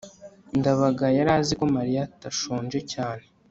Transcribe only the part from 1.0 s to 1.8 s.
yari azi ko